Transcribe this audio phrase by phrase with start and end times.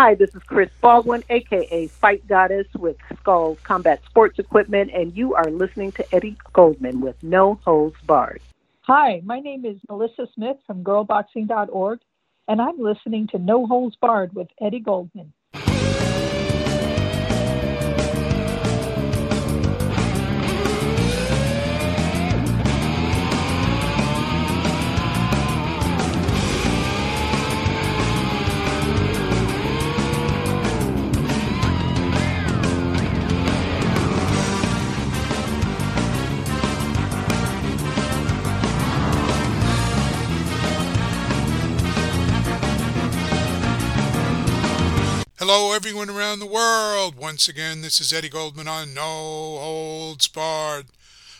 [0.00, 5.34] Hi, this is Chris Baldwin, aka Fight Goddess with Skull Combat Sports Equipment, and you
[5.34, 8.40] are listening to Eddie Goldman with No Holds Barred.
[8.82, 11.98] Hi, my name is Melissa Smith from girlboxing.org,
[12.46, 15.32] and I'm listening to No Holds Barred with Eddie Goldman.
[45.50, 47.14] Hello, everyone around the world.
[47.14, 50.88] Once again, this is Eddie Goldman on No Holds Barred.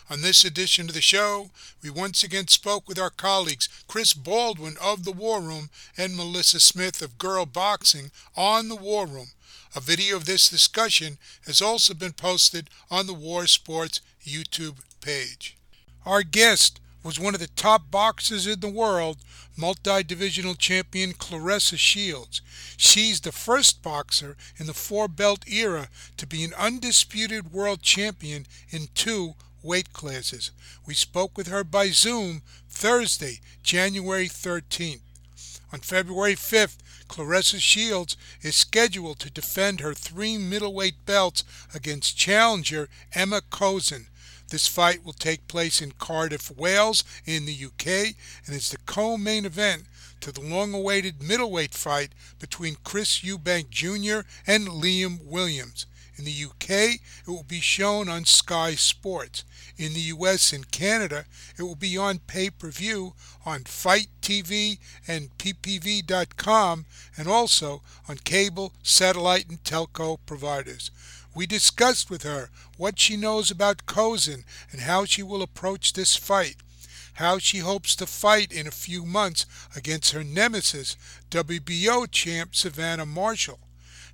[0.09, 1.51] On this edition of the show,
[1.83, 6.59] we once again spoke with our colleagues Chris Baldwin of The War Room and Melissa
[6.59, 9.27] Smith of Girl Boxing on The War Room.
[9.75, 15.55] A video of this discussion has also been posted on the War Sports YouTube page.
[16.03, 19.17] Our guest was one of the top boxers in the world,
[19.55, 22.41] multi-divisional champion Claressa Shields.
[22.77, 28.87] She's the first boxer in the four-belt era to be an undisputed world champion in
[28.93, 30.51] two weight classes.
[30.85, 35.01] We spoke with her by Zoom Thursday, January 13th.
[35.71, 36.77] On February 5th,
[37.07, 44.05] Claressa Shields is scheduled to defend her three middleweight belts against challenger Emma Kozin.
[44.49, 49.45] This fight will take place in Cardiff, Wales, in the UK, and is the co-main
[49.45, 49.83] event
[50.21, 54.27] to the long-awaited middleweight fight between Chris Eubank Jr.
[54.47, 55.85] and Liam Williams.
[56.17, 59.45] In the UK, it will be shown on Sky Sports.
[59.77, 61.23] In the US and Canada,
[61.57, 63.13] it will be on pay-per-view
[63.45, 70.91] on FITE TV and ppv.com and also on cable, satellite, and telco providers.
[71.39, 76.17] We discussed with her what she knows about Kozin and how she will approach this
[76.17, 76.57] fight,
[77.13, 80.97] how she hopes to fight in a few months against her nemesis,
[81.31, 83.59] WBO champ Savannah Marshall,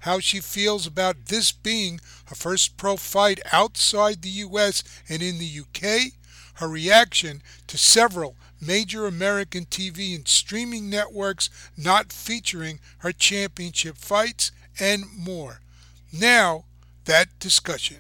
[0.02, 5.40] how she feels about this being her first pro fight outside the US and in
[5.40, 6.12] the UK,
[6.62, 14.52] her reaction to several major American TV and streaming networks not featuring her championship fights,
[14.80, 15.62] and more.
[16.14, 16.66] Now,
[17.06, 17.98] that discussion.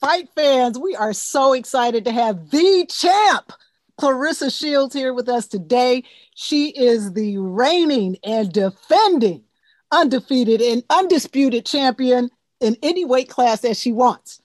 [0.00, 3.52] Fight fans, we are so excited to have the champ,
[3.98, 6.04] Claressa Shields, here with us today.
[6.34, 9.42] She is the reigning and defending
[9.90, 12.28] undefeated and undisputed champion
[12.60, 14.42] in any weight class that she wants.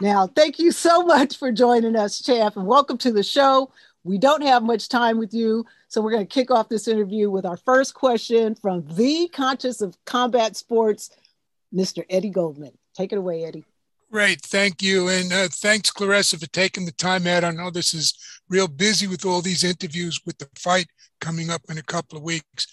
[0.00, 3.70] Now, thank you so much for joining us, champ, and welcome to the show.
[4.02, 7.30] We don't have much time with you, so we're going to kick off this interview
[7.30, 11.10] with our first question from the conscious of combat sports,
[11.72, 12.02] Mr.
[12.08, 12.72] Eddie Goldman.
[12.94, 13.64] Take it away, Eddie.
[14.10, 17.44] Great, thank you, and uh, thanks, Claressa, for taking the time out.
[17.44, 18.12] I know this is
[18.48, 20.88] real busy with all these interviews with the fight
[21.20, 22.66] coming up in a couple of weeks.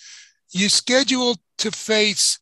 [0.52, 2.40] You're scheduled to face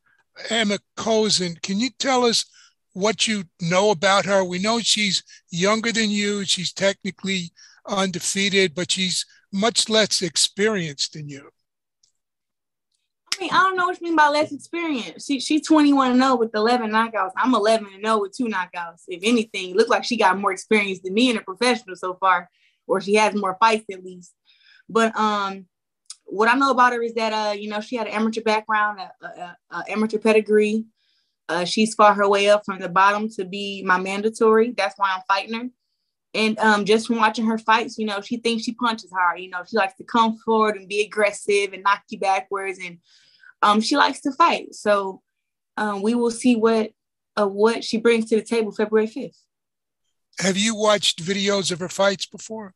[0.49, 1.61] Emma Kozin.
[1.61, 2.45] Can you tell us
[2.93, 4.45] what you know about her?
[4.45, 6.45] We know she's younger than you.
[6.45, 7.51] She's technically
[7.85, 11.49] undefeated, but she's much less experienced than you.
[13.35, 15.25] I mean, I don't know what you mean by less experience.
[15.25, 17.31] She, she's 21 and 0 with 11 knockouts.
[17.35, 19.03] I'm 11 and 0 with two knockouts.
[19.07, 22.49] If anything, look like she got more experience than me in a professional so far,
[22.87, 24.33] or she has more fights at least.
[24.87, 25.65] But um,
[26.25, 28.99] what I know about her is that uh, you know, she had an amateur background,
[28.99, 30.85] a, a, a amateur pedigree.
[31.47, 34.71] Uh, she's fought her way up from the bottom to be my mandatory.
[34.71, 35.69] That's why I'm fighting her.
[36.33, 39.39] And um, just from watching her fights, you know, she thinks she punches hard.
[39.39, 42.97] You know, she likes to come forward and be aggressive and knock you backwards and
[43.65, 44.75] um, she likes to fight.
[44.75, 45.21] So
[45.75, 46.91] um, we will see what
[47.35, 49.37] uh, what she brings to the table February 5th.
[50.39, 52.73] Have you watched videos of her fights before?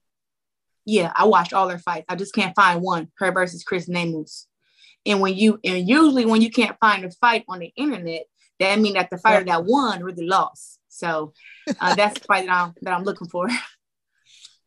[0.85, 2.07] Yeah, I watched all her fights.
[2.09, 4.45] I just can't find one, her versus Chris Namus.
[5.05, 8.24] And when you and usually when you can't find a fight on the internet,
[8.59, 10.80] that means that the fighter that won really lost.
[10.88, 11.33] So
[11.80, 13.47] uh, that's the fight that I'm that I'm looking for.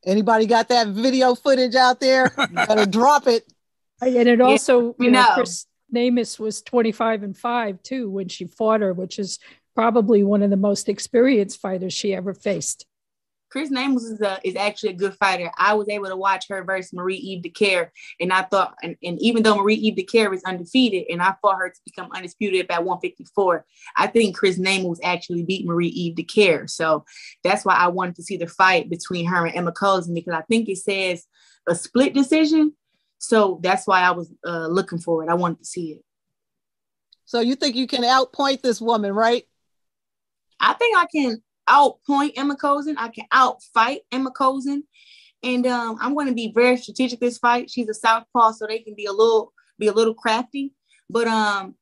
[0.04, 2.32] Anybody got that video footage out there?
[2.38, 3.44] You better drop it.
[4.04, 8.46] And it also, yeah, you know, Chris, Namus was 25 and 5 too when she
[8.46, 9.38] fought her, which is
[9.74, 12.86] probably one of the most experienced fighters she ever faced.
[13.52, 15.52] Chris Namus is, a, is actually a good fighter.
[15.58, 19.20] I was able to watch her versus Marie Eve Dicaire, and I thought, and, and
[19.20, 22.82] even though Marie Eve Dicaire is undefeated, and I fought her to become undisputed at
[22.82, 26.68] 154, I think Chris Namus actually beat Marie Eve Dicaire.
[26.68, 27.04] So
[27.44, 30.42] that's why I wanted to see the fight between her and Emma Kozin because I
[30.48, 31.26] think it says
[31.68, 32.72] a split decision,
[33.22, 35.30] so that's why I was uh, looking for it.
[35.30, 36.02] I wanted to see it.
[37.24, 39.44] So you think you can outpoint this woman, right?
[40.58, 42.96] I think I can outpoint Emma Kozin.
[42.98, 44.80] I can outfight Emma Kozin.
[45.44, 47.70] And um, I'm going to be very strategic this fight.
[47.70, 50.74] She's a southpaw, so they can be a little be a little crafty.
[51.08, 51.76] But um,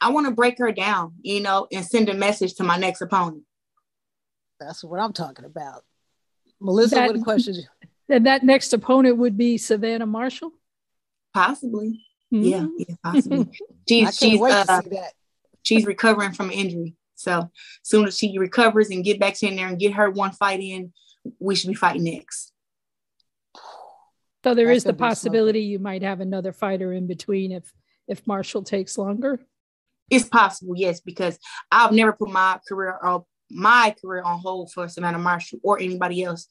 [0.00, 3.02] I want to break her down, you know, and send a message to my next
[3.02, 3.42] opponent.
[4.58, 5.84] That's what I'm talking about.
[6.60, 7.56] Melissa, that, what a question.
[8.08, 10.52] And that next opponent would be Savannah Marshall?
[11.34, 12.04] Possibly.
[12.32, 12.42] Mm-hmm.
[12.42, 13.48] Yeah, yeah, possibly.
[13.88, 14.82] she's she's uh,
[15.62, 16.94] she's recovering from injury.
[17.14, 17.50] So
[17.82, 20.92] soon as she recovers and get back in there and get her one fight in,
[21.40, 22.52] we should be fighting next.
[24.44, 27.72] So there That's the possibility you might have another fighter in between if
[28.06, 29.40] if Marshall takes longer.
[30.10, 31.38] It's possible, yes, because
[31.70, 36.24] I've never put my career or my career on hold for Savannah Marshall or anybody
[36.24, 36.48] else.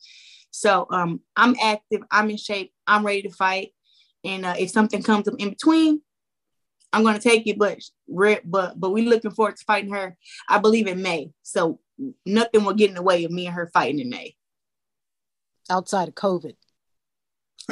[0.52, 3.74] So um, I'm active, I'm in shape, I'm ready to fight,
[4.24, 6.02] and uh, if something comes up in between,
[6.94, 7.58] I'm going to take it.
[7.58, 7.80] But
[8.46, 10.18] but but we looking forward to fighting her.
[10.50, 11.80] I believe in May, so
[12.26, 14.36] nothing will get in the way of me and her fighting in May.
[15.70, 16.56] Outside of COVID.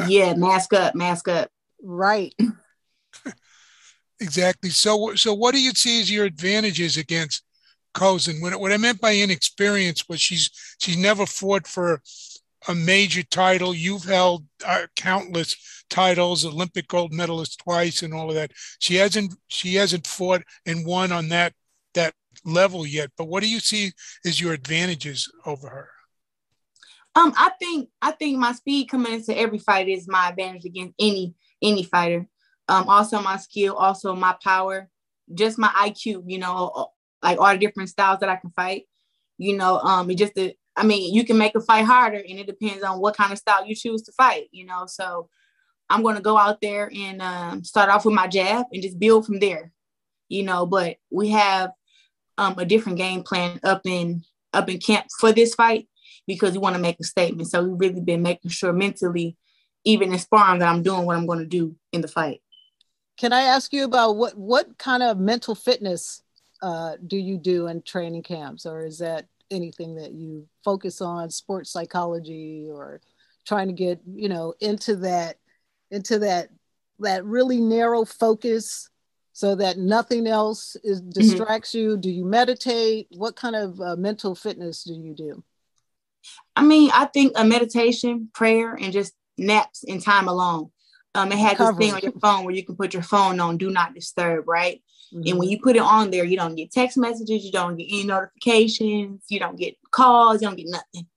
[0.08, 1.50] Yeah, mask up, mask up.
[1.82, 2.36] Right.
[4.20, 4.70] exactly.
[4.70, 7.44] So, so what do you see as your advantages against
[7.94, 8.42] Kozin?
[8.42, 10.50] What, what I meant by inexperience was she's
[10.80, 12.02] she's never fought for
[12.68, 13.74] a major title.
[13.74, 15.56] You've held uh, countless
[15.90, 18.52] titles, Olympic gold medalist twice, and all of that.
[18.80, 21.54] She hasn't she hasn't fought and won on that
[21.94, 22.14] that
[22.44, 23.12] level yet.
[23.18, 23.92] But what do you see
[24.26, 25.90] as your advantages over her?
[27.16, 30.96] Um, I think I think my speed coming into every fight is my advantage against
[31.00, 32.28] any any fighter.
[32.68, 34.90] Um, also my skill, also my power,
[35.34, 36.24] just my IQ.
[36.28, 36.90] You know,
[37.22, 38.84] like all the different styles that I can fight.
[39.38, 42.40] You know, um, it just the, I mean, you can make a fight harder, and
[42.40, 44.48] it depends on what kind of style you choose to fight.
[44.52, 45.30] You know, so
[45.90, 49.00] I'm going to go out there and um, start off with my jab and just
[49.00, 49.72] build from there.
[50.28, 51.72] You know, but we have
[52.38, 54.24] um, a different game plan up in
[54.54, 55.88] up in camp for this fight
[56.28, 57.50] because we want to make a statement.
[57.50, 59.38] So we've really been making sure mentally,
[59.84, 62.42] even in sparring, that I'm doing what I'm going to do in the fight.
[63.18, 66.22] Can I ask you about what what kind of mental fitness
[66.62, 71.30] uh, do you do in training camps, or is that anything that you focus on,
[71.30, 73.02] sports psychology, or
[73.46, 75.38] trying to get you know into that
[75.92, 76.50] into that
[77.00, 78.90] that really narrow focus
[79.34, 81.10] so that nothing else is mm-hmm.
[81.10, 81.90] distracts mm-hmm.
[81.90, 85.44] you do you meditate what kind of uh, mental fitness do you do
[86.56, 90.72] I mean, I think a meditation, prayer, and just naps and time alone.
[91.14, 93.58] Um, it has this thing on your phone where you can put your phone on
[93.58, 94.82] do not disturb, right?
[95.16, 95.28] Mm-hmm.
[95.28, 95.52] And when mm-hmm.
[95.52, 99.24] you put it on there, you don't get text messages, you don't get any notifications,
[99.30, 101.08] you don't get calls, you don't get nothing.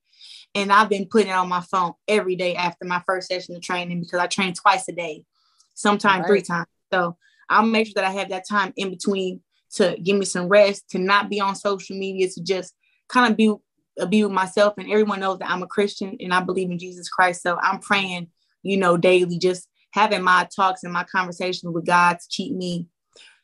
[0.54, 3.62] And I've been putting it on my phone every day after my first session of
[3.62, 5.24] training because I train twice a day,
[5.74, 6.28] sometimes right.
[6.28, 6.68] three times.
[6.92, 7.16] So
[7.48, 9.40] I'll make sure that I have that time in between
[9.74, 12.74] to give me some rest, to not be on social media, to just
[13.08, 13.54] kind of be
[14.06, 17.08] be with myself and everyone knows that I'm a Christian and I believe in Jesus
[17.08, 17.42] Christ.
[17.42, 18.28] So I'm praying,
[18.62, 22.86] you know, daily, just having my talks and my conversations with God to keep me,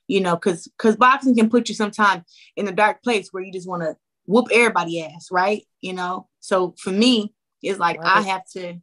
[0.07, 2.25] you know, because because boxing can put you sometimes
[2.57, 3.97] in a dark place where you just want to
[4.27, 5.63] whoop everybody ass, right?
[5.81, 6.29] You know.
[6.41, 8.19] So for me, it's like right.
[8.19, 8.77] I have to,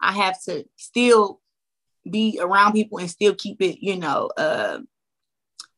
[0.00, 1.40] I have to still
[2.08, 4.78] be around people and still keep it, you know, uh,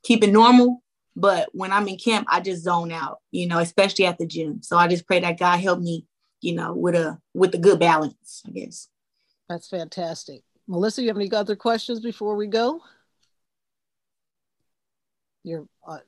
[0.03, 0.83] keep it normal
[1.15, 4.63] but when I'm in camp, I just zone out, you know, especially at the gym.
[4.63, 6.07] So I just pray that God help me,
[6.41, 8.89] you know, with a with a good balance, I guess.
[9.49, 10.43] That's fantastic.
[10.67, 12.81] Melissa, you have any other questions before we go?
[15.45, 15.99] You're uh,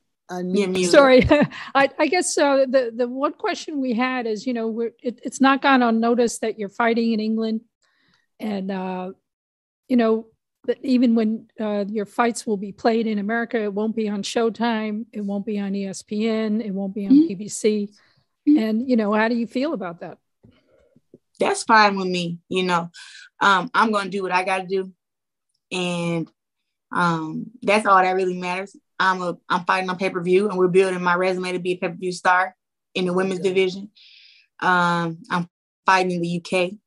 [0.90, 1.26] Sorry,
[1.74, 5.20] I, I guess uh, the the one question we had is, you know, we're, it,
[5.22, 7.60] it's not gone unnoticed that you're fighting in England,
[8.40, 9.12] and uh,
[9.88, 10.26] you know,
[10.66, 14.22] that even when uh, your fights will be played in America, it won't be on
[14.22, 17.42] Showtime, it won't be on ESPN, it won't be on mm-hmm.
[17.42, 17.90] BBC.
[18.48, 18.58] Mm-hmm.
[18.58, 20.18] And you know, how do you feel about that?
[21.38, 22.38] That's fine with me.
[22.48, 22.90] You know,
[23.40, 24.92] um, I'm going to do what I got to do,
[25.70, 26.30] and
[26.92, 28.74] um, that's all that really matters.
[28.98, 31.72] I'm a I'm fighting on pay per view, and we're building my resume to be
[31.72, 32.56] a pay per view star
[32.94, 33.90] in the women's division.
[34.60, 35.48] Um, I'm
[35.86, 36.78] fighting in the UK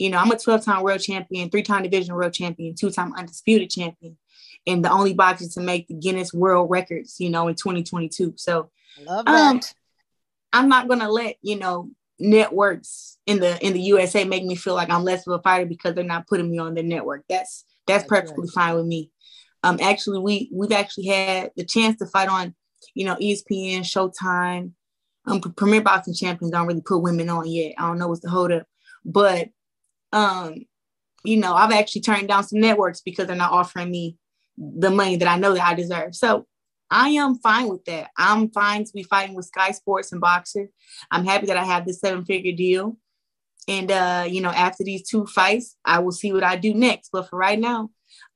[0.00, 3.12] you know, I'm a 12 time world champion, three time division world champion, two time
[3.16, 4.16] undisputed champion,
[4.66, 8.32] and the only boxer to make the Guinness World Records, you know, in 2022.
[8.36, 8.70] So,
[9.04, 9.50] love that.
[9.50, 9.60] Um,
[10.54, 14.74] I'm not gonna let you know networks in the in the USA make me feel
[14.74, 17.24] like I'm less of a fighter because they're not putting me on their network.
[17.28, 18.54] That's that's, that's perfectly right.
[18.54, 19.10] fine with me.
[19.62, 22.54] Um, actually, we we've actually had the chance to fight on,
[22.94, 24.72] you know, ESPN, Showtime.
[25.26, 27.74] Um, Premier Boxing Champions don't really put women on yet.
[27.78, 28.66] I don't know what's the hold up,
[29.04, 29.50] but
[30.12, 30.64] um,
[31.24, 34.16] you know, I've actually turned down some networks because they're not offering me
[34.56, 36.14] the money that I know that I deserve.
[36.14, 36.46] So
[36.90, 38.10] I am fine with that.
[38.16, 40.68] I'm fine to be fighting with Sky Sports and Boxxer.
[41.10, 42.96] I'm happy that I have this seven figure deal.
[43.68, 47.10] And uh, you know, after these two fights, I will see what I do next.
[47.12, 47.90] But for right now,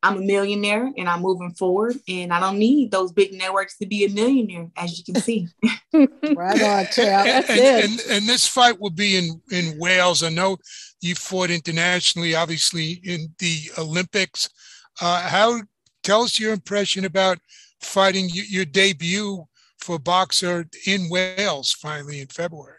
[0.04, 1.96] I'm a millionaire and I'm moving forward.
[2.06, 5.48] And I don't need those big networks to be a millionaire, as you can see.
[5.94, 7.26] right on, Chad.
[7.26, 7.84] That's and, it.
[7.84, 10.22] And, and, this fight will be in, in Wales.
[10.22, 10.58] I know
[11.00, 14.50] you fought internationally, obviously in the Olympics.
[15.00, 15.62] Uh, how
[16.02, 17.38] tell us your impression about
[17.80, 19.42] fighting your debut
[19.78, 22.76] for Boxxer in Wales finally in February.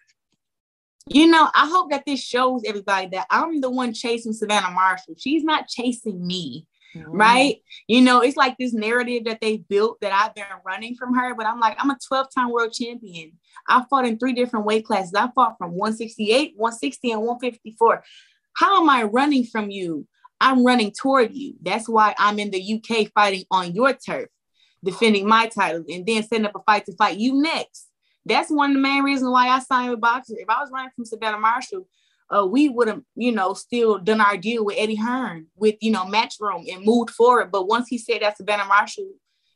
[1.08, 5.15] You know, I hope that this shows everybody that I'm the one chasing Savannah Marshall.
[5.17, 6.67] She's not chasing me.
[6.95, 7.11] Mm-hmm.
[7.11, 7.57] Right.
[7.87, 11.35] You know, it's like this narrative that they built that I've been running from her,
[11.35, 13.33] but I'm like, I'm a 12 time world champion.
[13.67, 15.13] I fought in three different weight classes.
[15.13, 18.03] I fought from 168, 160, and 154.
[18.53, 20.07] How am I running from you?
[20.39, 21.55] I'm running toward you.
[21.61, 24.29] That's why I'm in the UK fighting on your turf,
[24.83, 27.87] defending my title, and then setting up a fight to fight you next.
[28.25, 30.31] That's one of the main reasons why I signed with Boxxer.
[30.31, 31.87] If I was running from Savannah Marshall,
[32.29, 35.91] uh, we would have, you know, still done our deal with Eddie Hearn with, you
[35.91, 37.51] know, Matchroom and moved forward.
[37.51, 39.12] But once he said that Savannah Marshall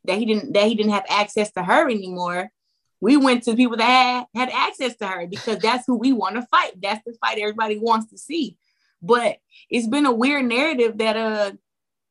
[0.05, 2.51] that he didn't that he didn't have access to her anymore,
[3.01, 6.35] we went to people that had, had access to her because that's who we want
[6.35, 6.73] to fight.
[6.81, 8.57] That's the fight everybody wants to see.
[9.01, 9.37] But
[9.69, 11.51] it's been a weird narrative that uh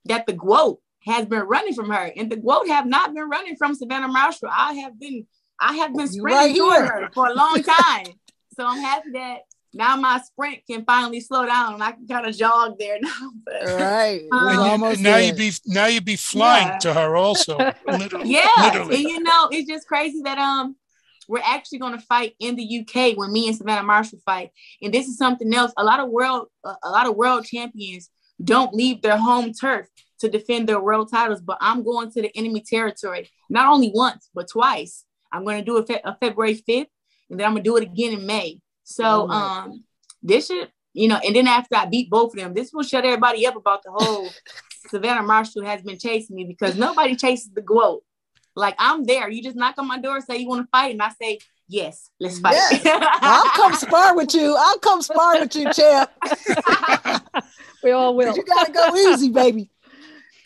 [0.06, 3.56] that the GOAT has been running from her, and the GOAT have not been running
[3.56, 4.48] from Savannah Marshall.
[4.50, 5.26] I have been
[5.60, 8.06] I have been sprinting right toward her for a long time.
[8.56, 9.40] so I'm happy that
[9.74, 11.74] now my sprint can finally slow down.
[11.74, 13.30] And I can kind of jog there now.
[13.44, 14.22] But, right.
[14.32, 16.78] Um, you, now you be now you be flying yeah.
[16.78, 17.56] to her also.
[17.86, 18.48] literally, yeah.
[18.58, 18.96] Literally.
[18.96, 20.76] And you know, it's just crazy that um
[21.28, 24.50] we're actually going to fight in the UK when me and Savannah Marshall fight.
[24.80, 25.72] And this is something else.
[25.76, 28.10] A lot of world a lot of world champions
[28.42, 29.86] don't leave their home turf
[30.20, 34.30] to defend their world titles, but I'm going to the enemy territory not only once
[34.34, 35.04] but twice.
[35.30, 36.86] I'm going to do it fe- uh, February 5th,
[37.30, 38.60] and then I'm going to do it again in May.
[38.88, 39.84] So oh, um,
[40.22, 43.04] this should, you know, and then after I beat both of them, this will shut
[43.04, 44.30] everybody up about the whole
[44.88, 48.02] Savannah Marshall has been chasing me because nobody chases the GOAT.
[48.56, 49.28] Like I'm there.
[49.28, 52.08] You just knock on my door, say you want to fight, and I say, Yes,
[52.18, 52.54] let's fight.
[52.54, 52.80] Yes.
[53.20, 54.56] I'll come spar with you.
[54.58, 56.10] I'll come spar with you, champ.
[57.84, 58.34] we all will.
[58.34, 59.70] You gotta go easy, baby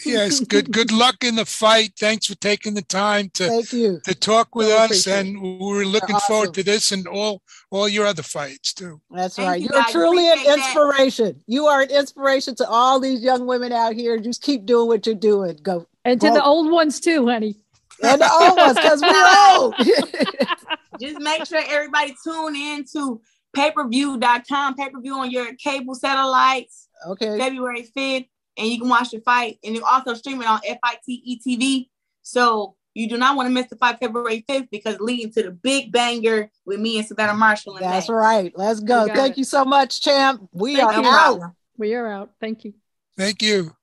[0.05, 1.93] yes, good good luck in the fight.
[1.99, 6.27] Thanks for taking the time to to talk with really us, and we're looking awesome.
[6.27, 9.01] forward to this and all all your other fights too.
[9.11, 9.61] That's Thank right.
[9.61, 11.27] You You're truly an inspiration.
[11.27, 11.45] That.
[11.47, 14.19] You are an inspiration to all these young women out here.
[14.19, 15.59] Just keep doing what you're doing.
[15.63, 17.57] Go and to the old ones too, honey.
[18.03, 19.75] And the old ones, because we're old.
[21.01, 23.21] Just make sure everybody tune in to
[23.55, 26.89] pay-per-view.com, pay-per-view on your cable satellites.
[27.07, 27.39] Okay.
[27.39, 29.59] February 5th and you can watch the fight.
[29.65, 31.89] And you also stream it on FITE TV.
[32.23, 35.51] So you do not want to miss the fight February 5th because leading to the
[35.51, 37.79] big banger with me and Savannah Marshall.
[37.81, 38.15] That's May.
[38.15, 38.53] right.
[38.55, 39.07] Let's go.
[39.07, 39.39] Thank it.
[39.39, 40.49] you so much, champ.
[40.53, 41.41] We Thank are out.
[41.77, 42.31] We are out.
[42.41, 42.75] Thank you.
[43.17, 43.75] Thank you.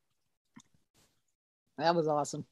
[1.78, 2.46] That was awesome.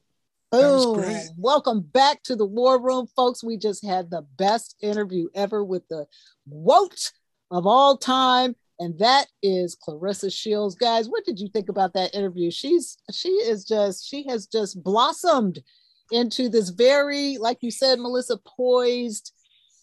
[0.50, 1.04] Boom.
[1.36, 3.44] Welcome back to the War Room, folks.
[3.44, 6.06] We just had the best interview ever with the
[6.46, 7.12] WOAT
[7.50, 10.74] of all time, and that is Claressa Shields.
[10.74, 12.50] Guys, what did you think about that interview?
[12.50, 15.60] She's she is just she has just blossomed
[16.10, 19.32] into this very, like you said, Melissa, poised,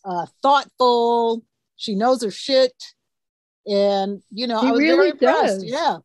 [0.03, 1.43] uh, thoughtful.
[1.75, 2.73] She knows her shit,
[3.67, 5.61] and you know, she I was really very impressed.
[5.61, 5.63] Does.
[5.65, 5.97] Yeah,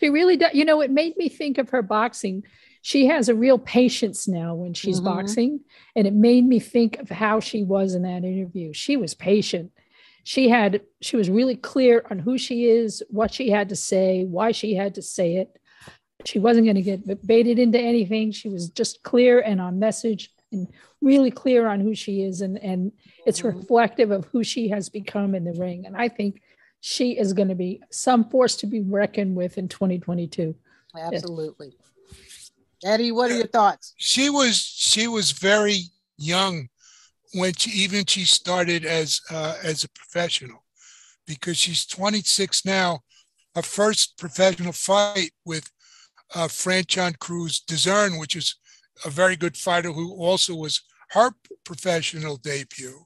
[0.00, 0.54] she really does.
[0.54, 2.44] You know, it made me think of her boxing.
[2.82, 5.16] She has a real patience now when she's mm-hmm.
[5.16, 5.60] boxing,
[5.96, 8.72] and it made me think of how she was in that interview.
[8.72, 9.72] She was patient
[10.28, 14.26] she had she was really clear on who she is what she had to say
[14.26, 15.58] why she had to say it.
[16.26, 18.32] She wasn't going to get baited into anything.
[18.32, 20.68] She was just clear and on message and
[21.00, 22.92] really clear on who she is and and
[23.24, 23.56] it's mm-hmm.
[23.56, 25.86] reflective of who she has become in the ring.
[25.86, 26.42] And i think
[26.80, 30.54] she is going to be some force to be reckoned with in 2022
[30.94, 31.72] absolutely.
[32.84, 33.94] Eddie what are your thoughts?
[33.96, 35.84] She was she was very
[36.18, 36.68] young
[37.34, 40.64] when she even she started as uh, as a professional
[41.26, 43.00] because she's 26 now
[43.54, 45.70] her first professional fight with
[46.34, 48.56] uh, Franchon Crews-Dezurn, which is
[49.04, 51.32] a very good fighter who also was her
[51.64, 53.04] professional debut.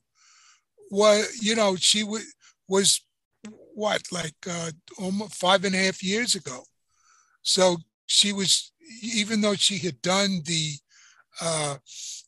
[0.90, 2.24] Was you know she w-
[2.68, 3.00] was
[3.74, 6.64] what like uh, almost five and a half years ago,
[7.42, 7.76] so
[8.06, 10.72] she was even though she had done the
[11.40, 11.76] uh,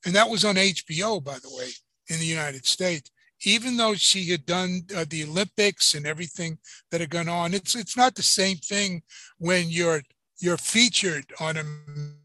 [0.07, 1.69] and that was on HBO by the way
[2.15, 3.11] in the United States.
[3.45, 6.59] Even though she had done uh, the Olympics and everything
[6.91, 9.03] that had gone on, it's it's not the same thing
[9.39, 10.03] when you're
[10.39, 11.65] you're featured on a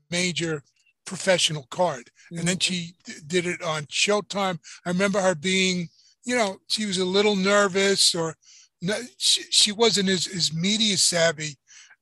[0.09, 0.63] major
[1.05, 2.09] professional card.
[2.31, 2.93] And then she
[3.27, 4.59] did it on Showtime.
[4.85, 5.89] I remember her being,
[6.23, 8.35] you know, she was a little nervous or
[8.81, 11.57] no, she, she wasn't as, as media savvy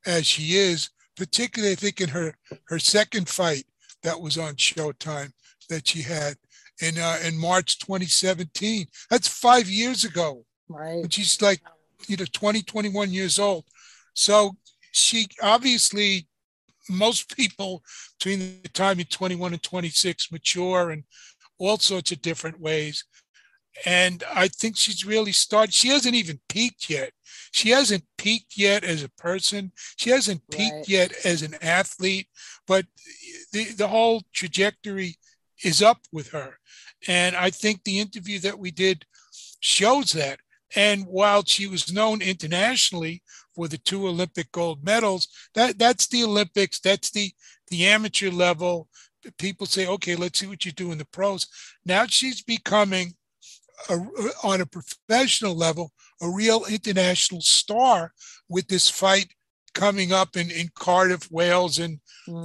[0.05, 3.65] as she is, particularly I think in her her second fight
[4.03, 5.31] that was on Showtime
[5.69, 6.35] that she had
[6.81, 8.87] in uh, in March 2017.
[9.09, 10.45] That's five years ago.
[10.69, 11.03] Right.
[11.03, 11.61] And she's like,
[12.07, 13.65] you know, 20, 21 years old.
[14.13, 14.57] So
[14.91, 16.27] she obviously,
[16.89, 17.83] most people
[18.17, 21.03] between the time you're 21 and 26 mature in
[21.57, 23.03] all sorts of different ways.
[23.85, 25.73] And I think she's really started.
[25.73, 27.11] She hasn't even peaked yet.
[27.51, 29.71] She hasn't peaked yet as a person.
[29.97, 30.89] She hasn't peaked Right.
[30.89, 32.27] yet as an athlete.
[32.65, 32.85] But
[33.53, 35.17] the, the whole trajectory
[35.63, 36.57] is up with her.
[37.07, 39.05] And I think the interview that we did
[39.59, 40.39] shows that.
[40.75, 43.23] And while she was known internationally
[43.55, 47.31] for the two Olympic gold medals, that that's the Olympics, that's the
[47.69, 48.87] the amateur level.
[49.37, 51.47] People say, okay, let's see what you do in the pros.
[51.85, 53.13] Now she's becoming
[53.89, 53.97] a,
[54.43, 58.13] on a professional level a real international star
[58.49, 59.33] with this fight
[59.77, 61.99] coming up in, in Cardiff, Wales, and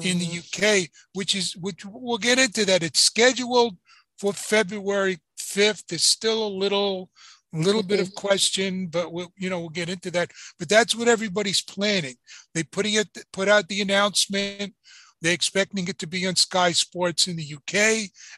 [0.08, 0.38] in the Mhm.
[0.40, 2.82] UK, which is which we'll get into that.
[2.82, 3.76] It's scheduled
[4.20, 5.18] for February
[5.54, 5.84] 5th.
[5.88, 7.10] There's still a little
[7.54, 10.30] little bit of question, but we'll you know we'll get into that.
[10.58, 12.16] But that's what everybody's planning.
[12.54, 14.74] They putting it put out the announcement.
[15.20, 17.74] They're expecting it to be on Sky Sports in the UK,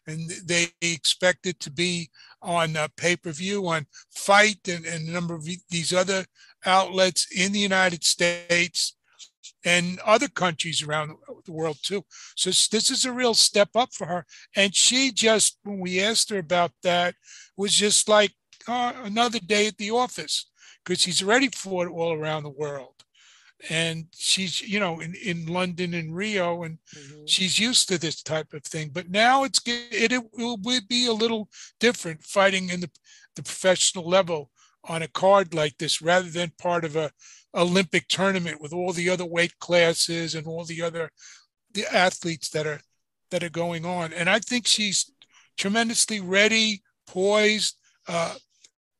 [0.06, 2.10] and they expect it to be
[2.42, 6.26] on uh, pay-per-view on FITE and, and a number of these other
[6.66, 8.96] outlets in the United States
[9.64, 11.08] and other countries around
[11.44, 12.04] the- world too.
[12.36, 14.26] So this is a real step up for her.
[14.56, 17.14] And she just, when we asked her about that,
[17.56, 18.32] was just like
[18.66, 20.50] uh, another day at the office
[20.84, 22.94] because she's already fought all around the world.
[23.70, 27.26] And she's, you know, in, in London and Rio, and Mhm.
[27.26, 28.90] she's used to this type of thing.
[28.92, 31.48] But now it's it, it will be a little
[31.80, 32.90] different fighting in the,
[33.36, 34.50] the professional level
[34.88, 37.10] on a card like this rather than part of a
[37.54, 41.10] Olympic tournament with all the other weight classes and all the other
[41.72, 42.80] the athletes that are
[43.30, 44.12] that are going on.
[44.12, 45.10] And I think she's
[45.56, 47.76] tremendously ready, poised,
[48.08, 48.34] uh,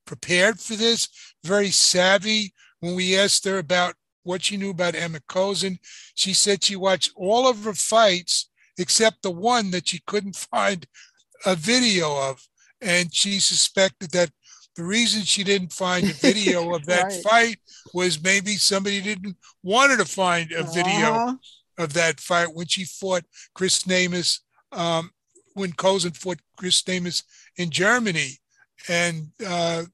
[0.07, 1.09] prepared for this,
[1.45, 2.53] very savvy.
[2.81, 3.95] When we asked her about
[4.25, 5.79] what she knew about Emma Kozin,
[6.15, 10.87] she said she watched all of her fights except the one that she couldn't find
[11.47, 12.47] a video of.
[12.81, 14.31] And she suspected that
[14.77, 17.23] the reason she didn't find a video of that Right.
[17.23, 17.59] fight
[17.93, 21.37] was maybe somebody didn't want her to find a video Uh-huh.
[21.79, 24.41] of that fight when she fought Chris Namus,
[24.73, 25.11] um,
[25.55, 27.23] when Kozin fought Chris Namus
[27.57, 28.39] in Germany.
[28.89, 29.85] And uh,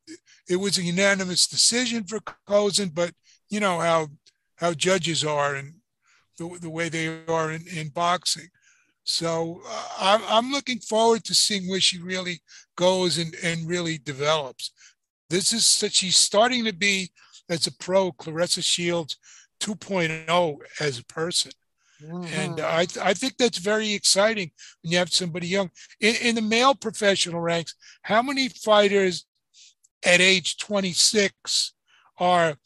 [0.49, 3.13] it was a unanimous decision for Kozin, but
[3.51, 4.09] you know how
[4.57, 5.75] how judges are and
[6.39, 8.49] the, the way they are in, in boxing.
[9.11, 12.41] So uh, I'm, I'm looking forward to seeing where she really
[12.77, 14.73] goes and, and really develops.
[15.29, 17.11] This is that she's starting to be,
[17.49, 19.17] as a pro, Claressa Shields
[19.61, 21.53] 2.0 as a person.
[22.33, 22.63] And Mhm.
[22.65, 25.71] uh, I, th- I think that's very exciting when you have somebody young.
[26.01, 29.27] In, in the male professional ranks, how many fighters
[30.05, 31.75] at age 26
[32.19, 32.57] are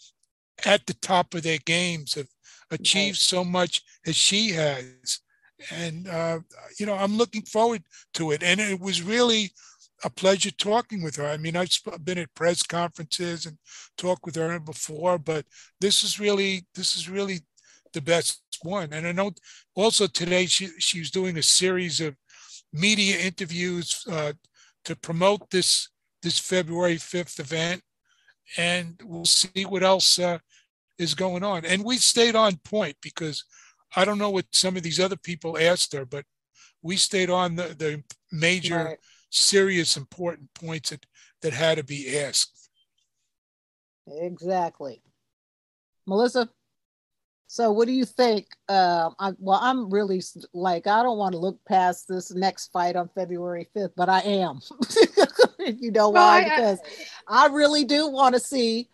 [0.67, 2.29] at the top of their games, have
[2.71, 5.21] achieved so much as she has?
[5.71, 6.41] And, uh,
[6.79, 7.83] you know, I'm looking forward
[8.15, 8.43] to it.
[8.43, 9.53] And it was really
[10.03, 11.27] a pleasure talking with her.
[11.27, 11.71] I mean, I've
[12.05, 13.57] been at press conferences and
[13.97, 15.47] talked with her before, but
[15.81, 17.41] this is really, this is really
[17.93, 18.93] the best one.
[18.93, 19.33] And I know
[19.75, 22.17] also today she she was doing a series of
[22.73, 24.33] media interviews uh,
[24.85, 25.89] to promote this
[26.23, 27.83] this February 5th event.
[28.59, 30.39] And we'll see what else uh,
[30.99, 31.65] is going on.
[31.65, 33.45] And we stayed on point because
[33.97, 36.25] I don't know what some of these other people asked her, but
[36.83, 38.03] we stayed on the, the
[38.33, 38.99] major, Right.
[39.31, 41.07] serious, important points that,
[41.43, 42.69] that had to be asked.
[44.07, 45.03] Exactly.
[46.07, 46.49] Melissa,
[47.47, 48.47] so what do you think?
[48.69, 52.97] Um, I, well, I'm really like, I don't want to look past this next fight
[52.97, 54.61] on February 5th, but I am.
[55.59, 56.21] you know why?
[56.21, 56.81] I- I- because
[57.29, 58.89] I really do want to see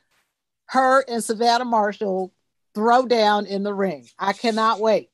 [0.67, 2.33] her and Savannah Marshall
[2.74, 4.06] throw down in the ring.
[4.18, 5.11] I cannot wait.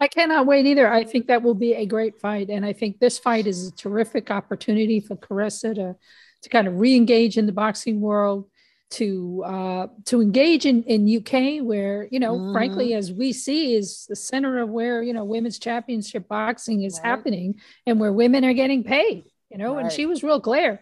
[0.00, 0.92] I cannot wait either.
[0.92, 2.50] I think that will be a great fight.
[2.50, 5.96] And I think this fight is a terrific opportunity for Claressa to,
[6.42, 8.48] to kind of re-engage in the boxing world,
[8.90, 12.52] to uh, to engage in, in UK, where, you know, Mhm.
[12.52, 16.98] frankly, as we see, is the center of where, you know, women's championship boxing is
[16.98, 17.08] Right.
[17.08, 20.80] happening and where women are getting paid, you know, and she was real clear.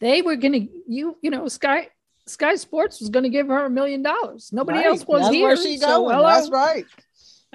[0.00, 1.88] They were gonna you, you know, Sky
[2.26, 4.50] Sky Sports was gonna give her a million dollars.
[4.52, 4.86] Nobody Right.
[4.86, 5.46] else was That's here.
[5.48, 6.16] where she so going.
[6.16, 6.28] hello.
[6.28, 6.86] That's right.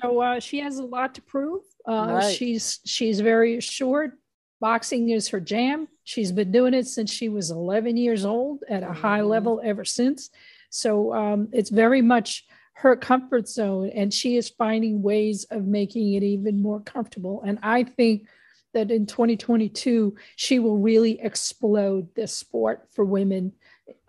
[0.02, 1.62] So uh, she has a lot to prove.
[1.88, 2.34] Uh, right.
[2.34, 4.14] She's she's very assured.
[4.62, 5.88] Boxing is her jam.
[6.04, 9.02] She's been doing it since she was 11 years old at a mm-hmm.
[9.02, 10.30] high level ever since.
[10.70, 16.14] So um, it's very much her comfort zone, and she is finding ways of making
[16.14, 17.42] it even more comfortable.
[17.46, 18.28] And I think
[18.74, 23.54] that in 2022 she will really explode this sport for women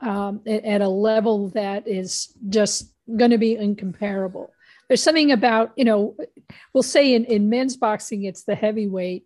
[0.01, 4.53] um, at, at a level that is just going to be incomparable.
[4.89, 6.17] There's something about, you know,
[6.73, 9.25] we'll say in, in men's boxing, it's the heavyweight.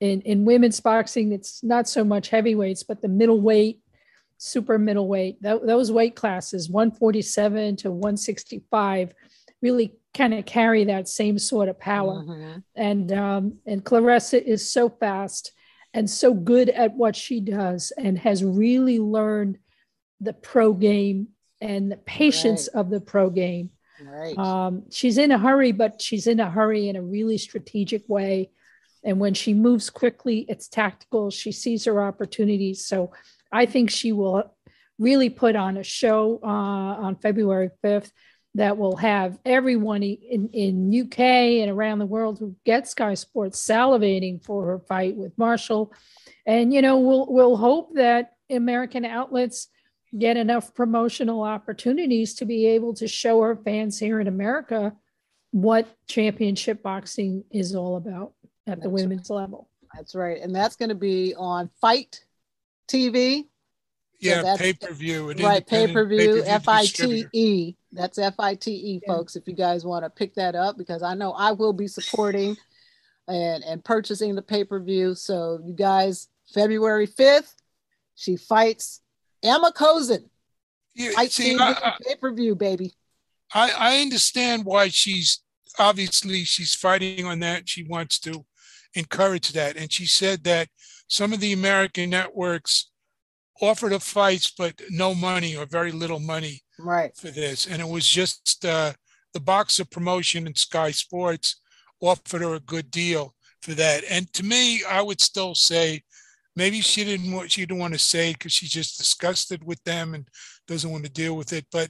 [0.00, 3.80] In, in women's boxing, it's not so much heavyweights, but the middleweight,
[4.36, 9.14] super middleweight, th- those weight classes, 147 to 165,
[9.60, 12.22] really kind of carry that same sort of power.
[12.22, 12.58] Mm-hmm.
[12.76, 15.52] And um, and Claressa is so fast
[15.94, 19.58] and so good at what she does, and has really learned
[20.20, 21.28] the pro game
[21.60, 22.80] and the patience right.
[22.80, 23.70] of the pro game.
[24.04, 24.38] Right.
[24.38, 28.50] Um, she's in a hurry, but she's in a hurry in a really strategic way.
[29.04, 31.30] And when she moves quickly, it's tactical.
[31.30, 32.86] She sees her opportunities.
[32.86, 33.12] So
[33.50, 34.54] I think she will
[34.98, 38.10] really put on a show uh, on February 5th
[38.54, 43.64] that will have everyone in, in UK and around the world who get Sky Sports
[43.64, 45.92] salivating for her fight with Marshall.
[46.44, 49.68] And, you know, we'll, we'll hope that American outlets
[50.16, 54.94] get enough promotional opportunities to be able to show our fans here in America
[55.50, 58.32] what championship boxing is all about
[58.66, 59.36] at that's the women's right.
[59.36, 59.68] level.
[59.94, 60.40] That's right.
[60.40, 62.24] And that's going to be on FITE
[62.88, 63.46] TV.
[64.20, 65.32] Yeah, so pay per view.
[65.32, 67.76] Right, pay per view, F I T E.
[67.92, 69.36] That's F I T E, folks.
[69.36, 72.56] If you guys want to pick that up, because I know I will be supporting
[73.28, 75.14] and, and purchasing the pay per view.
[75.14, 77.54] So, you guys, February 5th,
[78.16, 79.02] she fights
[79.42, 80.24] Emma Kozin.
[80.94, 82.94] Yeah, I see, pay per view, baby.
[83.54, 85.40] I, I understand why she's
[85.78, 87.68] obviously she's fighting on that.
[87.68, 88.44] She wants to
[88.94, 89.76] encourage that.
[89.76, 90.68] And she said that
[91.06, 92.90] some of the American networks
[93.60, 97.16] offered a fights, but no money or very little money right.
[97.16, 97.66] for this.
[97.66, 98.92] And it was just uh,
[99.34, 101.60] the Boxxer promotion and Sky Sports
[102.00, 104.04] offered her a good deal for that.
[104.08, 106.02] And to me, I would still say
[106.58, 110.14] maybe she didn't want she didn't want to say because she's just disgusted with them
[110.14, 110.26] and
[110.66, 111.64] doesn't want to deal with it.
[111.70, 111.88] But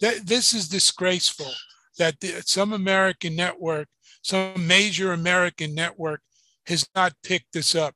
[0.00, 1.52] th- this is disgraceful
[1.98, 3.88] that the, some American network,
[4.22, 6.20] some major American network,
[6.66, 7.94] has not picked this up.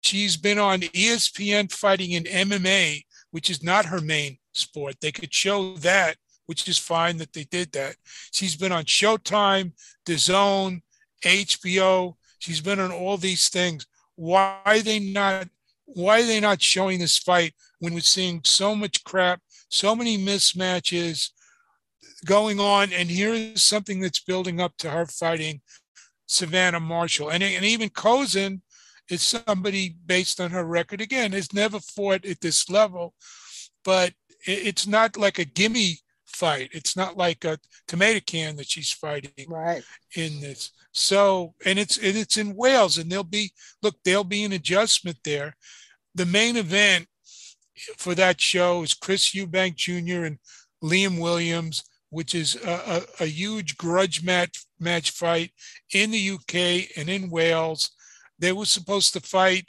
[0.00, 4.96] She's been on ESPN fighting in MMA, which is not her main sport.
[5.00, 7.96] They could show that, which is fine that they did that.
[8.32, 9.72] She's been on Showtime,
[10.06, 10.80] The Zone,
[11.22, 12.14] HBO.
[12.38, 13.86] She's been on all these things.
[14.14, 15.48] Why are they not
[15.94, 20.18] why are they not showing this fight when we're seeing so much crap, so many
[20.18, 21.30] mismatches
[22.24, 22.92] going on?
[22.92, 25.60] And here is something that's building up to her fighting
[26.26, 27.30] Savannah Marshall.
[27.30, 28.60] And, and even Kozin
[29.10, 33.14] is somebody based on her record, again, has never fought at this level,
[33.84, 34.12] but
[34.46, 36.70] it's not like a gimme fight.
[36.72, 39.82] It's not like a tomato can that she's fighting right.
[40.14, 40.70] in this.
[40.92, 45.56] So, and it's it's in Wales, and there'll be look, there'll be an adjustment there.
[46.14, 47.06] The main event
[47.96, 50.24] for that show is Chris Eubank Jr.
[50.24, 50.38] and
[50.82, 55.52] Liam Williams, which is a, a, a huge grudge match match fight
[55.92, 57.90] in the UK and in Wales.
[58.38, 59.68] They were supposed to fight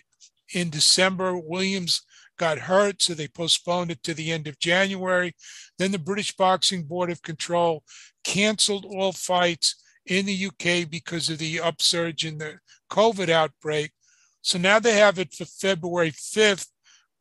[0.54, 1.38] in December.
[1.38, 2.02] Williams
[2.40, 5.36] got hurt, so they postponed it to the end of January.
[5.78, 7.84] Then the British Boxing Board of Control
[8.24, 9.76] canceled all fights
[10.08, 12.58] in the UK because of the upsurge in the
[12.90, 13.92] COVID outbreak.
[14.42, 16.68] So now they have it for February 5th,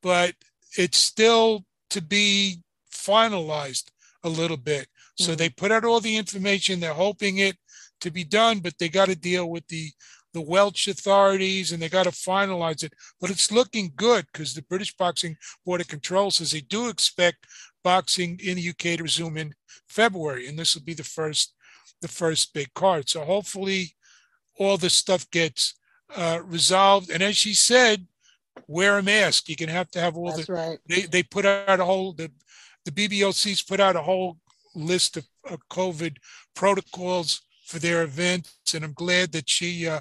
[0.02, 0.35] but
[0.78, 3.90] it's still to be finalized
[4.22, 4.87] a little bit.
[5.18, 5.37] So mm-hmm.
[5.37, 6.81] they put out all the information.
[6.81, 7.57] They're hoping it
[8.00, 9.90] to be done, but they got to deal with the
[10.35, 12.93] the Welsh authorities and they got to finalize it.
[13.21, 17.47] But it's looking good because the British Boxing Board of Control says they do expect
[17.83, 19.55] boxing in the UK to resume in
[19.88, 21.55] February, and this will be the first
[22.01, 23.09] the first big card.
[23.09, 23.95] So hopefully,
[24.59, 25.75] all this stuff gets
[26.14, 27.11] uh, resolved.
[27.11, 28.07] And as she said,
[28.67, 29.49] wear a mask.
[29.49, 30.53] You can have to have all That's the.
[30.53, 30.79] Right.
[30.87, 32.31] They they put out a whole the
[32.85, 34.38] the BBOC's put out a whole
[34.75, 36.17] list of, of COVID
[36.55, 40.00] protocols for their events, and I'm glad that she uh,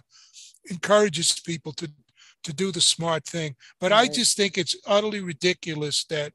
[0.70, 1.92] encourages people to
[2.44, 3.56] to do the smart thing.
[3.82, 4.10] But right.
[4.10, 6.32] I just think it's utterly ridiculous that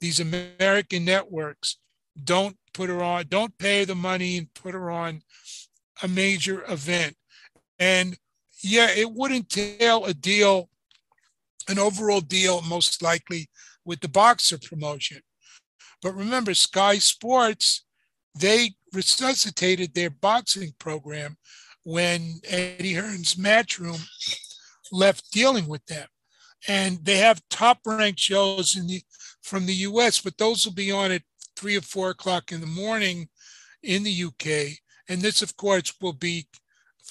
[0.00, 1.76] these American networks
[2.24, 5.20] don't put her on, don't pay the money and put her on
[6.02, 7.14] a major event.
[7.78, 8.16] And
[8.62, 10.70] yeah, it would entail a deal,
[11.68, 13.50] an overall deal, most likely
[13.84, 15.20] with the Boxxer promotion.
[16.02, 17.84] But remember, Sky Sports,
[18.34, 21.36] they resuscitated their boxing program
[21.84, 24.00] when Eddie Hearn's Matchroom
[24.92, 26.06] left dealing with them.
[26.68, 29.02] And they have top ranked shows in the
[29.42, 31.22] from the US, but those will be on at
[31.56, 33.28] three or four o'clock in the morning
[33.82, 34.76] in the UK.
[35.08, 36.46] And this, of course, will be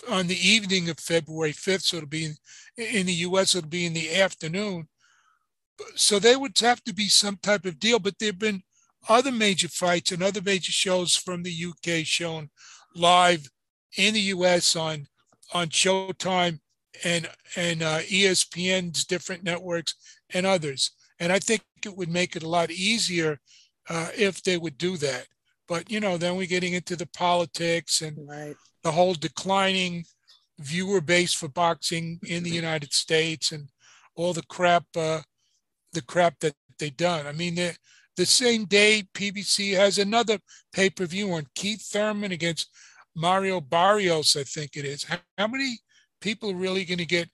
[0.08, 1.82] on the evening of February 5th.
[1.82, 2.36] So it'll be in,
[2.78, 4.88] in the US, it'll be in the afternoon.
[5.96, 8.64] So there would have to be some type of deal, but there have been
[9.08, 12.50] other major fights and other major shows from the UK shown
[12.96, 13.50] live
[13.98, 15.08] in the US on
[15.54, 16.60] on Showtime
[17.04, 19.96] and and uh, ESPN's different networks
[20.34, 20.92] and others.
[21.20, 23.40] And I think it would make it a lot easier
[23.90, 25.28] uh, if they would do that.
[25.68, 28.56] But you know, then we're getting into the politics and Right.
[28.84, 30.06] the whole declining
[30.60, 33.70] viewer base for boxing in the United States and
[34.16, 35.22] all the crap, uh,
[35.94, 37.26] the crap that they done.
[37.26, 37.58] I mean,
[38.20, 40.40] the the same day PBC has another
[40.74, 42.70] pay per view on Keith Thurman against
[43.16, 45.06] Mario Barrios, I think it is.
[45.06, 45.78] How, how many
[46.20, 47.30] people are really going to get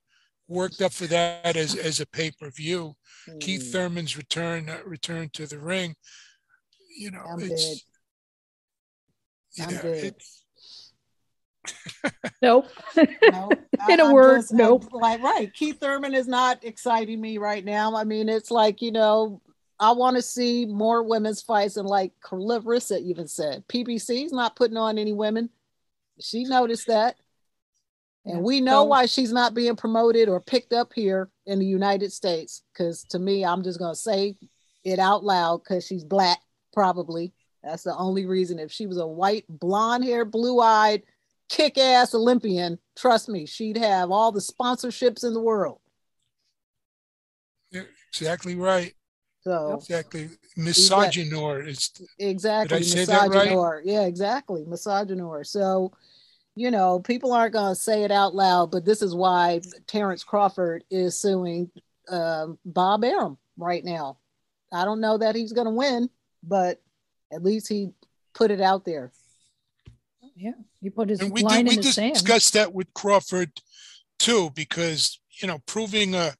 [0.47, 2.93] worked up for that as as a pay per view?
[3.39, 5.95] Keith Mm, Thurman's return uh, return to the ring.
[6.95, 7.83] You know, I'm it's
[9.59, 10.03] I'm yeah, dead.
[10.13, 10.43] it's
[12.43, 12.67] Nope.
[12.95, 13.49] no,
[13.89, 14.85] In a I'm word, just, nope.
[14.91, 17.95] Like right, Keith Thurman is not exciting me right now.
[17.95, 19.41] I mean, it's like you know,
[19.79, 24.77] I want to see more women's fights, and like Claressa even said, PBC's not putting
[24.77, 25.49] on any women.
[26.19, 27.17] She noticed that,
[28.25, 31.65] and we know so- why she's not being promoted or picked up here in the
[31.65, 32.63] United States.
[32.71, 34.37] Because to me, I'm just gonna say
[34.83, 36.39] it out loud because she's black,
[36.73, 37.33] probably.
[37.63, 38.59] That's the only reason.
[38.59, 41.03] If she was a white, blonde hair, blue eyed,
[41.49, 45.79] kick ass Olympian, trust me, she'd have all the sponsorships in the world.
[48.09, 48.93] exactly right.
[49.45, 50.29] So Exactly.
[50.57, 53.81] Misogynoir is exactly, say that right?
[53.85, 55.45] Yeah, exactly, misogynoir.
[55.45, 55.91] So,
[56.55, 60.23] you know, people aren't going to say it out loud, but this is why Terrence
[60.23, 61.69] Crawford is suing
[62.09, 64.17] um, Bob Arum right now.
[64.73, 66.09] I don't know that he's going to win,
[66.41, 66.81] but
[67.31, 67.91] at least he
[68.33, 69.11] put it out there.
[70.35, 72.13] Yeah, he put his and we line did, we in the sand.
[72.13, 73.51] discussed that with Crawford
[74.17, 76.33] too, because you know, proving a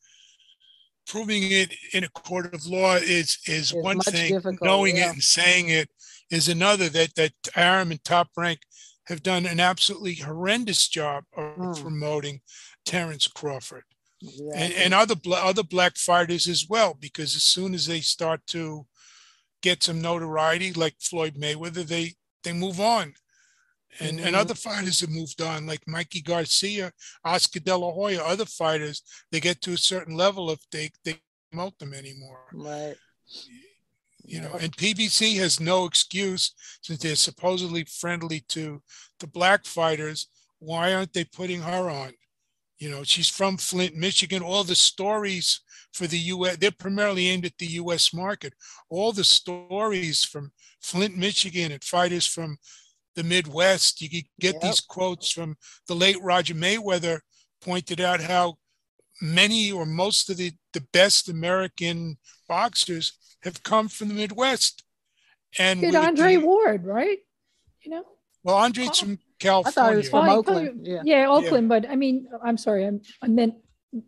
[1.08, 4.40] proving it in a court of law is is one thing.
[4.62, 5.10] Knowing yeah.
[5.10, 5.90] it and saying it
[6.32, 6.90] is another.
[6.90, 8.60] That that Arum and Top Rank
[9.08, 11.82] have done an absolutely horrendous job of Mm.
[11.82, 12.42] promoting
[12.86, 13.84] Terrence Crawford.
[14.56, 18.88] and, and other other black fighters as well because as soon as they start to
[19.62, 22.14] get some notoriety like Floyd Mayweather they
[22.44, 23.14] they move on
[24.00, 24.40] and and Mhm.
[24.40, 26.92] other fighters have moved on like Mikey Garcia
[27.24, 31.20] Oscar De La Hoya other fighters they get to a certain level if they they
[31.52, 32.46] promote them anymore.
[32.54, 32.98] Right.
[34.28, 38.82] you know and PBC has no excuse since they're supposedly friendly to
[39.20, 40.28] the black fighters.
[40.60, 42.14] Why aren't they putting her on?
[42.80, 44.42] You know she's from Flint Michigan.
[44.42, 45.62] All the stories
[45.94, 48.54] for the US they're primarily aimed at the US market.
[48.90, 52.58] All the stories from Flint Michigan and fighters from
[53.16, 54.62] the Midwest you could get Yep.
[54.62, 57.20] these quotes from the late Roger Mayweather
[57.62, 58.58] pointed out how
[59.22, 62.18] many or most of the the best American
[62.50, 64.84] boxers have come from the Midwest.
[65.58, 67.20] And Did Andre being- Ward, right?
[67.82, 68.04] You know,
[68.44, 68.94] well, Andre's oh.
[68.94, 70.10] from I thought it was California.
[70.10, 70.86] from Oh, Oakland.
[70.86, 71.02] thought Yeah.
[71.06, 73.56] yeah, Oakland, but I mean, I'm sorry, I'm, I meant,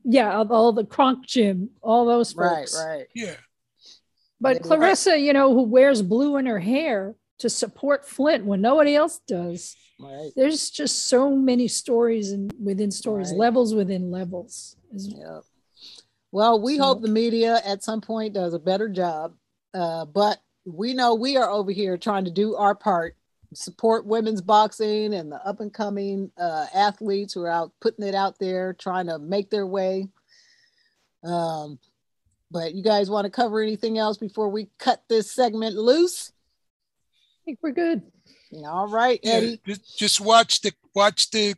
[0.04, 2.76] yeah, all- all the Kronk Gym, all those Right, folks.
[2.78, 2.86] right.
[2.98, 3.08] right.
[3.16, 3.36] yeah,
[4.42, 8.62] But Maybe- Claressa, you know, who wears blue in her hair to support Flint when
[8.62, 9.76] nobody else does.
[10.00, 10.32] Right.
[10.36, 13.40] There's just so many stories and within stories, Right.
[13.40, 14.76] levels within levels.
[14.92, 15.42] Yeah.
[16.32, 19.36] Well, we So- hope the media at some point does a better job.
[19.74, 23.16] Uh, but we know we are over here trying to do our part,
[23.54, 28.16] support women's boxing and the up and coming uh, athletes who are out putting it
[28.16, 30.08] out there, trying to make their way.
[31.24, 31.80] Um,
[32.52, 36.32] but you guys want to cover anything else before we cut this segment loose?
[37.48, 38.02] I think we're good.
[38.66, 39.32] All right, yeah.
[39.36, 39.62] Eddie.
[39.66, 41.56] Just, just watch the watch the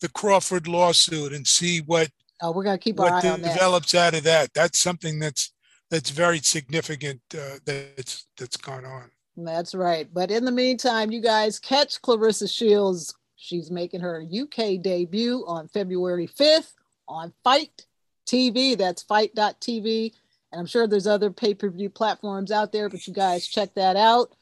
[0.00, 2.08] the Crawford lawsuit and see what
[2.42, 3.52] Oh, we're gonna keep our what eye on that.
[3.52, 4.52] develops out of that.
[4.54, 5.52] That's something that's
[5.88, 9.12] that's very significant uh, that's that's gone on.
[9.36, 10.08] That's right.
[10.12, 13.14] But in the meantime, you guys catch Claressa Shields.
[13.36, 16.72] She's making her UK debut on February 5th
[17.06, 17.86] on FITE
[18.26, 18.76] TV.
[18.76, 20.12] That's fite.tv.
[20.50, 23.74] And I'm sure there's other pay per view platforms out there, but you guys check
[23.74, 24.34] that out.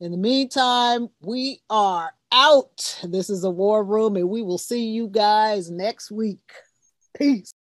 [0.00, 2.98] In the meantime, we are out.
[3.04, 6.52] This is a war room, and we will see you guys next week.
[7.14, 7.52] Peace.